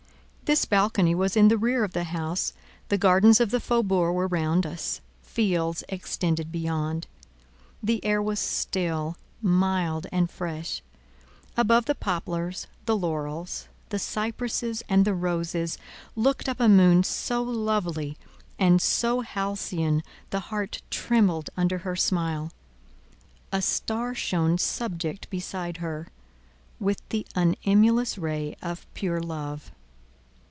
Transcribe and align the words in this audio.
This 0.43 0.65
balcony 0.65 1.15
was 1.15 1.37
in 1.37 1.47
the 1.47 1.57
rear 1.57 1.81
of 1.85 1.93
the 1.93 2.03
house, 2.03 2.51
the 2.89 2.97
gardens 2.97 3.39
of 3.39 3.51
the 3.51 3.61
faubourg 3.61 4.13
were 4.13 4.27
round 4.27 4.65
us, 4.65 4.99
fields 5.21 5.81
extended 5.87 6.51
beyond. 6.51 7.07
The 7.81 8.03
air 8.03 8.21
was 8.21 8.37
still, 8.41 9.15
mild, 9.41 10.07
and 10.11 10.29
fresh. 10.29 10.81
Above 11.55 11.85
the 11.85 11.95
poplars, 11.95 12.67
the 12.85 12.97
laurels, 12.97 13.69
the 13.91 13.97
cypresses, 13.97 14.83
and 14.89 15.05
the 15.05 15.13
roses, 15.13 15.77
looked 16.17 16.49
up 16.49 16.59
a 16.59 16.67
moon 16.67 17.03
so 17.05 17.41
lovely 17.41 18.17
and 18.59 18.81
so 18.81 19.21
halcyon, 19.21 20.03
the 20.31 20.41
heart 20.51 20.81
trembled 20.89 21.49
under 21.55 21.77
her 21.77 21.95
smile; 21.95 22.51
a 23.53 23.61
star 23.61 24.13
shone 24.13 24.57
subject 24.57 25.29
beside 25.29 25.77
her, 25.77 26.07
with 26.77 26.97
the 27.07 27.25
unemulous 27.35 28.17
ray 28.17 28.53
of 28.61 28.85
pure 28.93 29.21
love. 29.21 29.71